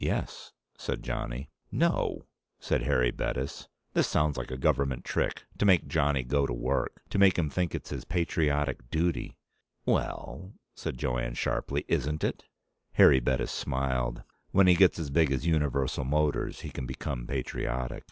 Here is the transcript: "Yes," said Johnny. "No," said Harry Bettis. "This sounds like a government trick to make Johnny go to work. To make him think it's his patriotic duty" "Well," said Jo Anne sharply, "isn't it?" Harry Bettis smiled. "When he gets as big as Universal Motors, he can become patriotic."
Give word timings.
"Yes," 0.00 0.52
said 0.76 1.02
Johnny. 1.02 1.48
"No," 1.70 2.26
said 2.60 2.82
Harry 2.82 3.10
Bettis. 3.10 3.68
"This 3.94 4.06
sounds 4.06 4.36
like 4.36 4.50
a 4.50 4.58
government 4.58 5.02
trick 5.02 5.46
to 5.56 5.64
make 5.64 5.88
Johnny 5.88 6.24
go 6.24 6.46
to 6.46 6.52
work. 6.52 7.00
To 7.08 7.18
make 7.18 7.38
him 7.38 7.48
think 7.48 7.74
it's 7.74 7.88
his 7.88 8.04
patriotic 8.04 8.90
duty" 8.90 9.38
"Well," 9.86 10.52
said 10.74 10.98
Jo 10.98 11.16
Anne 11.16 11.36
sharply, 11.36 11.86
"isn't 11.88 12.22
it?" 12.22 12.44
Harry 12.96 13.18
Bettis 13.18 13.50
smiled. 13.50 14.22
"When 14.50 14.66
he 14.66 14.74
gets 14.74 14.98
as 14.98 15.08
big 15.08 15.32
as 15.32 15.46
Universal 15.46 16.04
Motors, 16.04 16.60
he 16.60 16.68
can 16.70 16.84
become 16.84 17.26
patriotic." 17.26 18.04